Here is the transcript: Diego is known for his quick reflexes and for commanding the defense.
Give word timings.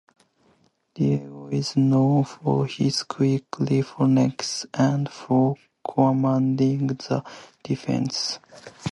Diego 0.95 1.49
is 1.49 1.77
known 1.77 2.23
for 2.23 2.65
his 2.65 3.03
quick 3.03 3.45
reflexes 3.59 4.65
and 4.73 5.07
for 5.07 5.53
commanding 5.87 6.87
the 6.87 7.23
defense. 7.61 8.39